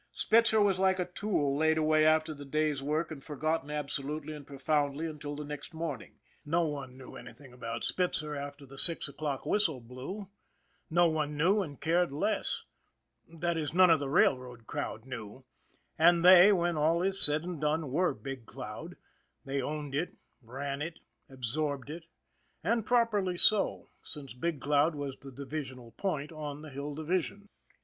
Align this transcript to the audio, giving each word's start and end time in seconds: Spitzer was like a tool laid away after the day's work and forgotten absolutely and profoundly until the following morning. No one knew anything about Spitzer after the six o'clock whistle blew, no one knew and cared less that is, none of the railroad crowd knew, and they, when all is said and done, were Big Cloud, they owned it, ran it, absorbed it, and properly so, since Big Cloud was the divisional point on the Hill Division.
Spitzer 0.13 0.59
was 0.59 0.79
like 0.79 0.97
a 0.97 1.05
tool 1.05 1.55
laid 1.55 1.77
away 1.77 2.03
after 2.07 2.33
the 2.33 2.43
day's 2.43 2.81
work 2.81 3.11
and 3.11 3.23
forgotten 3.23 3.69
absolutely 3.69 4.33
and 4.33 4.47
profoundly 4.47 5.05
until 5.05 5.35
the 5.35 5.43
following 5.45 5.71
morning. 5.77 6.15
No 6.43 6.63
one 6.63 6.97
knew 6.97 7.15
anything 7.15 7.53
about 7.53 7.83
Spitzer 7.83 8.35
after 8.35 8.65
the 8.65 8.79
six 8.79 9.07
o'clock 9.07 9.45
whistle 9.45 9.79
blew, 9.79 10.31
no 10.89 11.07
one 11.07 11.37
knew 11.37 11.61
and 11.61 11.79
cared 11.79 12.11
less 12.11 12.63
that 13.31 13.57
is, 13.59 13.75
none 13.75 13.91
of 13.91 13.99
the 13.99 14.09
railroad 14.09 14.65
crowd 14.65 15.05
knew, 15.05 15.45
and 15.99 16.25
they, 16.25 16.51
when 16.51 16.75
all 16.77 17.03
is 17.03 17.21
said 17.21 17.43
and 17.43 17.61
done, 17.61 17.91
were 17.91 18.11
Big 18.15 18.47
Cloud, 18.47 18.95
they 19.45 19.61
owned 19.61 19.93
it, 19.93 20.15
ran 20.41 20.81
it, 20.81 20.97
absorbed 21.29 21.91
it, 21.91 22.05
and 22.63 22.87
properly 22.87 23.37
so, 23.37 23.91
since 24.01 24.33
Big 24.33 24.59
Cloud 24.59 24.95
was 24.95 25.15
the 25.17 25.31
divisional 25.31 25.91
point 25.91 26.31
on 26.31 26.63
the 26.63 26.71
Hill 26.71 26.95
Division. 26.95 27.49